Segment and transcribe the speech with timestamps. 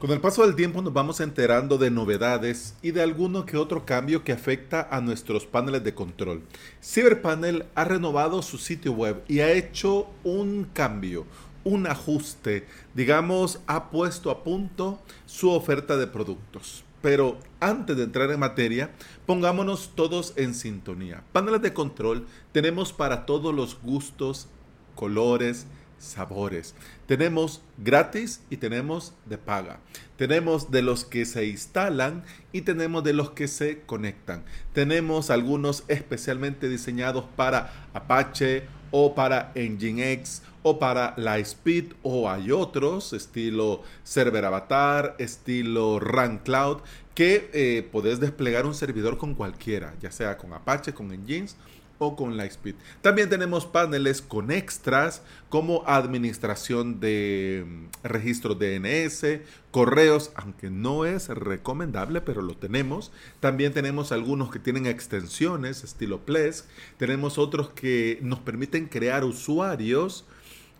[0.00, 3.84] Con el paso del tiempo nos vamos enterando de novedades y de alguno que otro
[3.84, 6.40] cambio que afecta a nuestros paneles de control.
[6.82, 11.26] CyberPanel ha renovado su sitio web y ha hecho un cambio,
[11.64, 16.82] un ajuste, digamos, ha puesto a punto su oferta de productos.
[17.02, 18.92] Pero antes de entrar en materia,
[19.26, 21.24] pongámonos todos en sintonía.
[21.32, 24.48] Paneles de control tenemos para todos los gustos,
[24.94, 25.66] colores,
[26.00, 26.74] sabores.
[27.06, 29.78] Tenemos gratis y tenemos de paga.
[30.16, 34.42] Tenemos de los que se instalan y tenemos de los que se conectan.
[34.72, 43.12] Tenemos algunos especialmente diseñados para Apache o para Nginx o para Lightspeed o hay otros
[43.12, 46.78] estilo Server Avatar, estilo Run Cloud
[47.14, 51.56] que eh, podés desplegar un servidor con cualquiera, ya sea con Apache, con Nginx
[52.00, 52.76] o con Lightspeed.
[53.02, 61.28] También tenemos paneles con extras como administración de mm, registros DNS, correos, aunque no es
[61.28, 63.12] recomendable, pero lo tenemos.
[63.38, 66.64] También tenemos algunos que tienen extensiones estilo Plesk.
[66.96, 70.24] Tenemos otros que nos permiten crear usuarios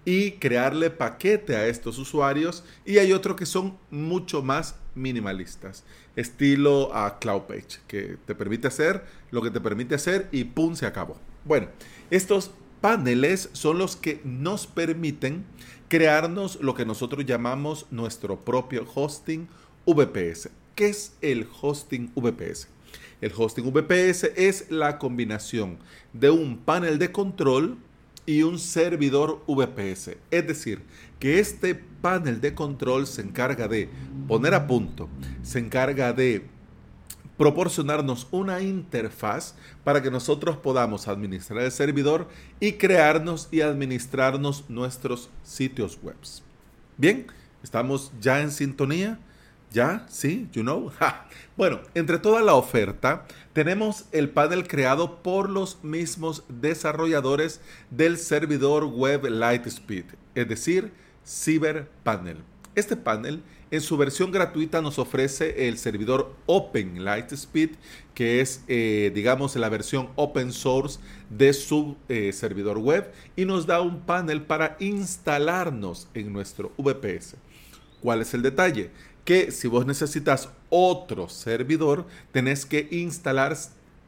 [0.06, 5.84] y crearle paquete a estos usuarios y hay otros que son mucho más minimalistas,
[6.16, 10.74] estilo a CloudPage, que te permite hacer lo que te permite hacer y ¡pum!
[10.74, 11.18] se acabó.
[11.44, 11.68] Bueno,
[12.10, 15.44] estos paneles son los que nos permiten
[15.88, 19.48] crearnos lo que nosotros llamamos nuestro propio hosting
[19.86, 20.50] VPS.
[20.74, 22.68] ¿Qué es el hosting VPS?
[23.20, 25.78] El hosting VPS es la combinación
[26.12, 27.78] de un panel de control
[28.26, 30.16] y un servidor VPS.
[30.30, 30.82] Es decir,
[31.18, 33.88] que este panel de control se encarga de
[34.28, 35.08] poner a punto,
[35.42, 36.46] se encarga de
[37.36, 42.28] proporcionarnos una interfaz para que nosotros podamos administrar el servidor
[42.60, 46.16] y crearnos y administrarnos nuestros sitios web.
[46.98, 47.26] Bien,
[47.62, 49.18] estamos ya en sintonía.
[49.70, 50.04] ¿Ya?
[50.08, 50.48] ¿Sí?
[50.52, 50.90] ¿You know?
[51.56, 58.84] Bueno, entre toda la oferta tenemos el panel creado por los mismos desarrolladores del servidor
[58.84, 60.90] web Lightspeed, es decir,
[61.26, 62.38] CyberPanel.
[62.74, 67.70] Este panel en su versión gratuita nos ofrece el servidor Open Lightspeed,
[68.14, 73.66] que es, eh, digamos, la versión open source de su eh, servidor web y nos
[73.66, 77.36] da un panel para instalarnos en nuestro VPS.
[78.00, 78.90] ¿Cuál es el detalle?
[79.30, 83.56] Que si vos necesitas otro servidor, tenés que instalar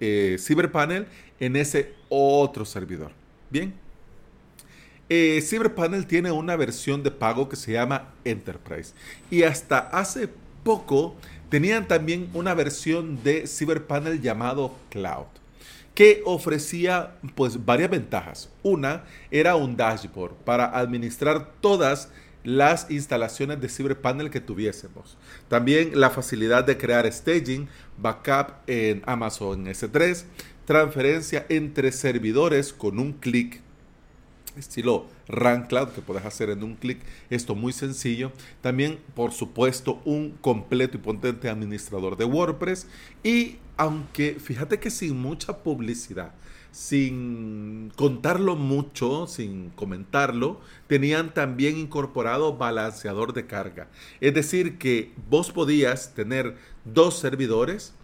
[0.01, 1.07] eh, CyberPanel
[1.39, 3.13] en ese otro servidor.
[3.49, 3.73] Bien.
[5.09, 8.95] Eh, CyberPanel tiene una versión de pago que se llama Enterprise.
[9.31, 10.29] Y hasta hace
[10.65, 11.15] poco
[11.51, 15.27] tenían también una versión de CyberPanel llamado Cloud
[15.95, 18.51] que ofrecía pues varias ventajas.
[18.65, 22.09] Una era un dashboard para administrar todas
[22.45, 25.17] las instalaciones de CyberPanel que tuviésemos.
[25.49, 30.25] También la facilidad de crear staging, backup en Amazon S3,
[30.65, 33.61] transferencia entre servidores con un clic,
[34.57, 38.33] estilo Run Cloud que puedes hacer en un clic, esto muy sencillo.
[38.61, 42.87] También, por supuesto, un completo y potente administrador de WordPress
[43.23, 46.33] y aunque fíjate que sin mucha publicidad,
[46.73, 53.89] sin contarlo mucho, sin comentarlo, tenían también incorporado balanceador de carga.
[54.21, 57.95] Es decir, que vos podías tener dos servidores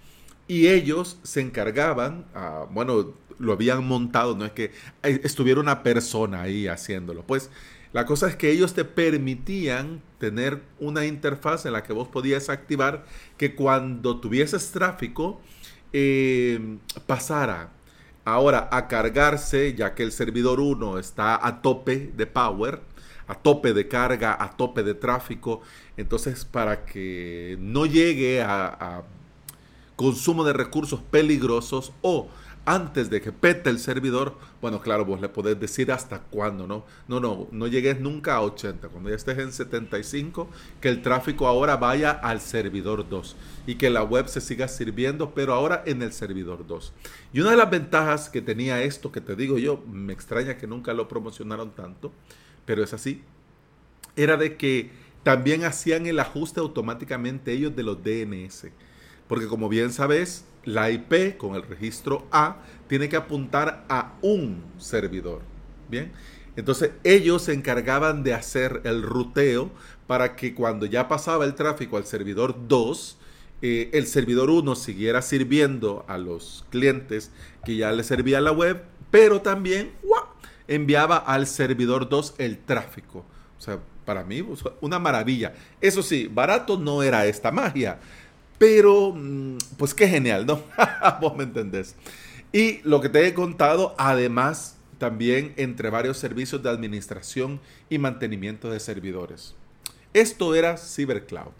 [0.46, 6.42] y ellos se encargaban, ah, bueno, lo habían montado, no es que estuviera una persona
[6.42, 7.22] ahí haciéndolo.
[7.22, 7.50] Pues
[7.92, 12.50] la cosa es que ellos te permitían tener una interfaz en la que vos podías
[12.50, 13.06] activar
[13.38, 15.40] que cuando tuvieses tráfico
[15.94, 17.70] eh, pasara
[18.32, 22.80] ahora a cargarse, ya que el servidor 1 está a tope de power,
[23.26, 25.60] a tope de carga, a tope de tráfico.
[25.96, 29.02] Entonces, para que no llegue a, a
[29.96, 32.28] consumo de recursos peligrosos o
[32.68, 36.84] antes de que pete el servidor, bueno, claro, vos le podés decir hasta cuándo, ¿no?
[37.08, 38.88] No, no, no llegues nunca a 80.
[38.88, 43.36] Cuando ya estés en 75, que el tráfico ahora vaya al servidor 2
[43.66, 46.92] y que la web se siga sirviendo, pero ahora en el servidor 2.
[47.32, 50.66] Y una de las ventajas que tenía esto, que te digo yo, me extraña que
[50.66, 52.12] nunca lo promocionaron tanto,
[52.66, 53.22] pero es así,
[54.14, 54.90] era de que
[55.22, 58.66] también hacían el ajuste automáticamente ellos de los DNS.
[59.28, 62.56] Porque como bien sabes, la IP con el registro A
[62.88, 65.42] tiene que apuntar a un servidor.
[65.88, 66.12] Bien,
[66.56, 69.70] entonces ellos se encargaban de hacer el ruteo
[70.06, 73.18] para que cuando ya pasaba el tráfico al servidor 2,
[73.62, 77.30] eh, el servidor 1 siguiera sirviendo a los clientes
[77.64, 79.92] que ya le servía la web, pero también
[80.66, 83.24] enviaba al servidor 2 el tráfico
[83.58, 84.46] O sea, para mí,
[84.80, 85.54] una maravilla.
[85.80, 87.98] Eso sí, barato no era esta magia.
[88.58, 90.62] Pero, mm, pues qué genial, ¿no?
[91.20, 91.94] Vos me entendés.
[92.52, 98.70] Y lo que te he contado, además, también entre varios servicios de administración y mantenimiento
[98.70, 99.54] de servidores.
[100.12, 101.52] Esto era CyberCloud.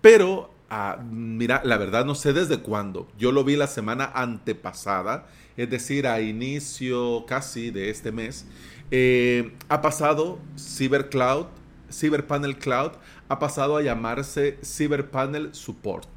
[0.00, 3.08] Pero, ah, mira, la verdad no sé desde cuándo.
[3.18, 5.26] Yo lo vi la semana antepasada,
[5.56, 8.46] es decir, a inicio casi de este mes.
[8.90, 11.46] Eh, ha pasado CyberCloud,
[11.90, 12.92] CyberPanel Cloud,
[13.30, 16.08] ha pasado a llamarse CyberPanel Support.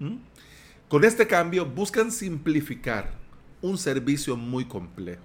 [0.00, 0.16] ¿Mm?
[0.86, 3.10] Con este cambio buscan simplificar
[3.62, 5.22] un servicio muy complejo.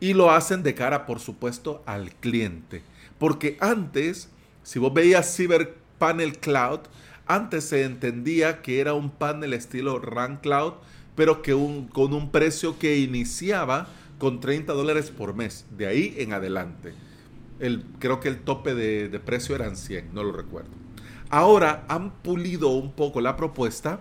[0.00, 2.82] Y lo hacen de cara, por supuesto, al cliente.
[3.18, 4.30] Porque antes,
[4.62, 6.80] si vos veías Cyber Panel Cloud,
[7.26, 10.72] antes se entendía que era un panel estilo RAN Cloud,
[11.14, 11.52] pero que
[11.92, 13.88] con un precio que iniciaba
[14.18, 16.94] con 30 dólares por mes, de ahí en adelante.
[17.58, 20.70] El, creo que el tope de, de precio eran 100, no lo recuerdo.
[21.30, 24.00] Ahora han pulido un poco la propuesta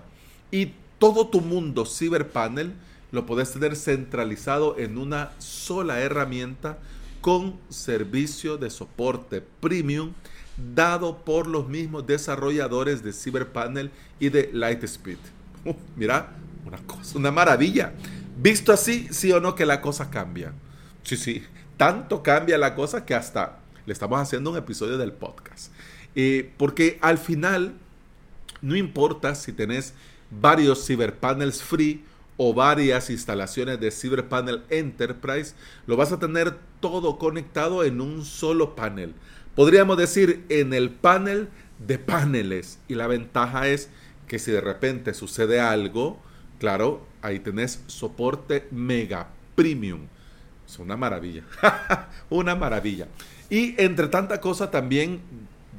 [0.51, 2.73] y todo tu mundo CyberPanel
[3.11, 6.77] lo puedes tener centralizado en una sola herramienta
[7.21, 10.13] con servicio de soporte premium
[10.75, 15.17] dado por los mismos desarrolladores de CyberPanel y de Lightspeed.
[15.65, 16.29] Uh, mira,
[16.63, 17.91] una cosa, una maravilla.
[18.37, 20.53] Visto así, sí o no que la cosa cambia.
[21.01, 21.43] Sí, sí,
[21.77, 25.71] tanto cambia la cosa que hasta le estamos haciendo un episodio del podcast.
[26.15, 27.73] Eh, porque al final,
[28.61, 29.93] no importa si tenés
[30.31, 32.03] varios CyberPanels free
[32.37, 35.53] o varias instalaciones de CyberPanel Enterprise,
[35.87, 39.13] lo vas a tener todo conectado en un solo panel.
[39.55, 41.49] Podríamos decir en el panel
[41.79, 42.79] de paneles.
[42.87, 43.89] Y la ventaja es
[44.27, 46.19] que si de repente sucede algo,
[46.59, 50.07] claro, ahí tenés soporte mega premium.
[50.67, 51.43] Es una maravilla.
[52.29, 53.07] una maravilla.
[53.49, 55.21] Y entre tanta cosa también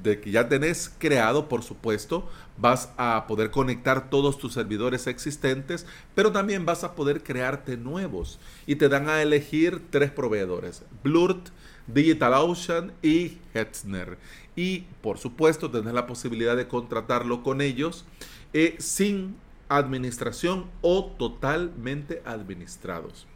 [0.02, 2.28] de que ya tenés creado, por supuesto,
[2.58, 8.38] vas a poder conectar todos tus servidores existentes, pero también vas a poder crearte nuevos.
[8.66, 11.48] Y te dan a elegir tres proveedores, Blurt,
[11.88, 14.18] DigitalOcean y Hetzner.
[14.54, 18.04] Y por supuesto, tenés la posibilidad de contratarlo con ellos
[18.52, 19.36] eh, sin
[19.68, 23.26] administración o totalmente administrados.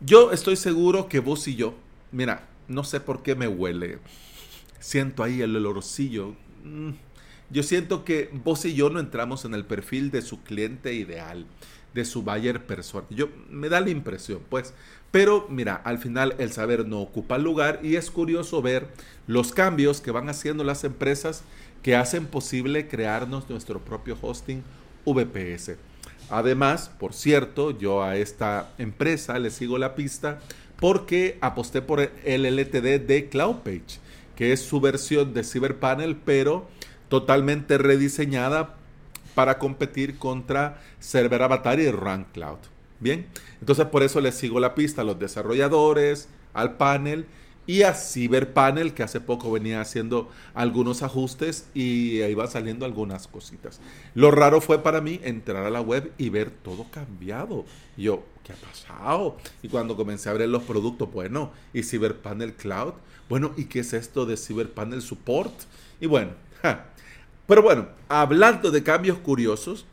[0.00, 1.74] Yo estoy seguro que vos y yo,
[2.12, 3.98] mira, no sé por qué me huele
[4.80, 6.34] siento ahí el olorcillo.
[6.64, 6.90] Mm,
[7.50, 11.46] yo siento que vos y yo no entramos en el perfil de su cliente ideal,
[11.94, 13.06] de su buyer persona.
[13.10, 14.74] Yo me da la impresión, pues.
[15.10, 18.88] Pero mira, al final el saber no ocupa lugar y es curioso ver
[19.26, 21.42] los cambios que van haciendo las empresas
[21.82, 24.62] que hacen posible crearnos nuestro propio hosting
[25.06, 25.76] VPS.
[26.30, 30.40] Además, por cierto, yo a esta empresa le sigo la pista
[30.78, 33.98] porque aposté por el LTD de CloudPage
[34.38, 36.68] que es su versión de CyberPanel, pero
[37.08, 38.76] totalmente rediseñada
[39.34, 42.58] para competir contra Server Avatar y Run Cloud.
[43.00, 43.26] Bien,
[43.58, 47.26] entonces por eso les sigo la pista a los desarrolladores, al panel
[47.68, 53.78] y a CyberPanel, que hace poco venía haciendo algunos ajustes y ahí saliendo algunas cositas.
[54.14, 57.66] Lo raro fue para mí entrar a la web y ver todo cambiado.
[57.98, 59.36] yo, ¿qué ha pasado?
[59.62, 62.94] Y cuando comencé a ver los productos, bueno, y CyberPanel Cloud,
[63.28, 65.52] bueno, ¿y qué es esto de CyberPanel Support?
[66.00, 66.30] Y bueno,
[67.46, 69.84] pero bueno, hablando de cambios curiosos,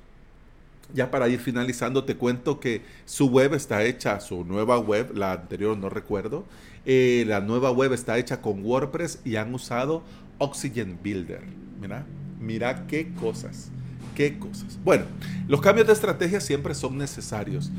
[0.93, 5.33] ya para ir finalizando, te cuento que su web está hecha, su nueva web, la
[5.33, 6.45] anterior no recuerdo,
[6.85, 10.03] eh, la nueva web está hecha con WordPress y han usado
[10.37, 11.41] Oxygen Builder.
[11.79, 12.05] Mira,
[12.39, 13.69] mira qué cosas,
[14.15, 14.77] qué cosas.
[14.83, 15.05] Bueno,
[15.47, 17.71] los cambios de estrategia siempre son necesarios.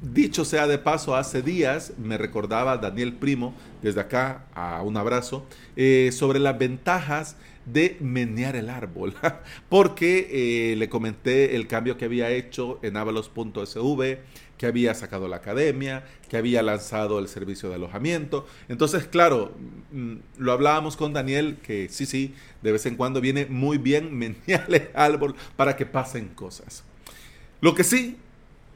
[0.00, 5.44] Dicho sea de paso, hace días me recordaba Daniel Primo, desde acá a un abrazo,
[5.76, 7.36] eh, sobre las ventajas
[7.72, 9.14] de menear el árbol,
[9.68, 10.28] porque
[10.72, 14.18] eh, le comenté el cambio que había hecho en avalos.sv,
[14.56, 18.46] que había sacado la academia, que había lanzado el servicio de alojamiento.
[18.68, 19.52] Entonces, claro,
[19.92, 24.14] mm, lo hablábamos con Daniel, que sí, sí, de vez en cuando viene muy bien
[24.18, 26.84] menear el árbol para que pasen cosas.
[27.60, 28.16] Lo que sí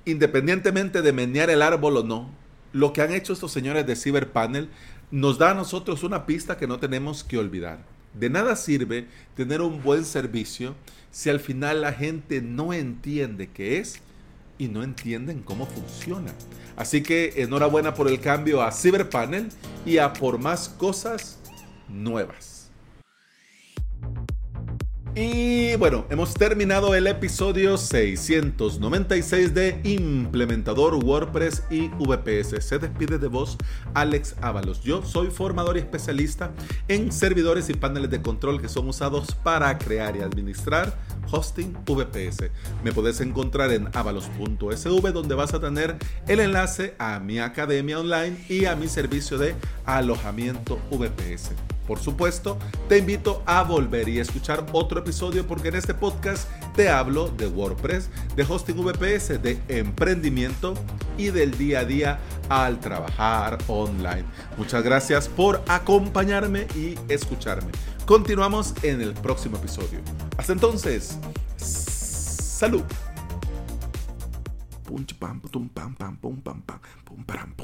[0.04, 2.30] independientemente de menear el árbol o no,
[2.72, 4.68] lo que han hecho estos señores de CyberPanel
[5.10, 7.84] nos da a nosotros una pista que no tenemos que olvidar.
[8.14, 10.74] De nada sirve tener un buen servicio
[11.10, 14.00] si al final la gente no entiende qué es
[14.58, 16.32] y no entienden cómo funciona.
[16.76, 19.48] Así que enhorabuena por el cambio a CyberPanel
[19.84, 21.38] y a por más cosas
[21.88, 22.61] nuevas.
[25.14, 32.64] Y bueno, hemos terminado el episodio 696 de Implementador WordPress y VPS.
[32.64, 33.58] Se despide de vos
[33.92, 34.80] Alex Ábalos.
[34.80, 36.52] Yo soy formador y especialista
[36.88, 40.96] en servidores y paneles de control que son usados para crear y administrar
[41.30, 42.50] hosting VPS.
[42.82, 48.42] Me puedes encontrar en avalos.sv donde vas a tener el enlace a mi academia online
[48.48, 49.54] y a mi servicio de
[49.84, 51.50] alojamiento VPS.
[51.86, 52.58] Por supuesto,
[52.88, 57.46] te invito a volver y escuchar otro episodio porque en este podcast te hablo de
[57.46, 60.74] WordPress, de hosting VPS, de emprendimiento
[61.18, 64.24] y del día a día al trabajar online.
[64.56, 67.72] Muchas gracias por acompañarme y escucharme.
[68.06, 70.00] Continuamos en el próximo episodio.
[70.36, 71.18] Hasta entonces,
[71.56, 72.82] salud.
[75.18, 77.54] pam pam pam pam pam